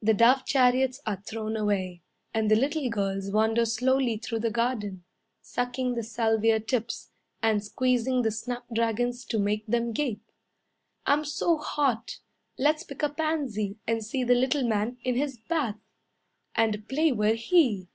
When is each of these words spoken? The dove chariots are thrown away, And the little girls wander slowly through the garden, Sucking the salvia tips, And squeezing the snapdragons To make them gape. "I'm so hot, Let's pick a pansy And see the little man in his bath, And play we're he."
The 0.00 0.14
dove 0.14 0.44
chariots 0.46 1.00
are 1.04 1.16
thrown 1.20 1.56
away, 1.56 2.04
And 2.32 2.48
the 2.48 2.54
little 2.54 2.88
girls 2.88 3.32
wander 3.32 3.66
slowly 3.66 4.16
through 4.16 4.38
the 4.38 4.52
garden, 4.52 5.02
Sucking 5.40 5.94
the 5.96 6.04
salvia 6.04 6.60
tips, 6.60 7.10
And 7.42 7.64
squeezing 7.64 8.22
the 8.22 8.30
snapdragons 8.30 9.24
To 9.24 9.38
make 9.40 9.66
them 9.66 9.90
gape. 9.90 10.22
"I'm 11.06 11.24
so 11.24 11.56
hot, 11.56 12.20
Let's 12.56 12.84
pick 12.84 13.02
a 13.02 13.08
pansy 13.08 13.78
And 13.84 14.04
see 14.04 14.22
the 14.22 14.36
little 14.36 14.62
man 14.62 14.98
in 15.02 15.16
his 15.16 15.38
bath, 15.38 15.80
And 16.54 16.88
play 16.88 17.10
we're 17.10 17.34
he." 17.34 17.88